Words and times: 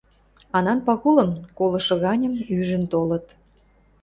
Анан 0.57 0.79
Пагулым, 0.87 1.31
колышы 1.57 1.95
ганьым, 2.03 2.33
ӱжӹн 2.57 2.83
толыт. 2.91 3.25